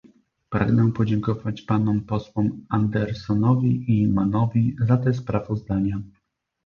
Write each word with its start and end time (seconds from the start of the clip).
Pragnę 0.49 0.91
podziękować 0.91 1.61
panom 1.61 2.01
posłom 2.01 2.65
Anderssonowi 2.69 3.99
i 4.01 4.07
Mannowi 4.07 4.75
za 4.79 4.97
te 4.97 5.13
sprawozdania 5.13 6.01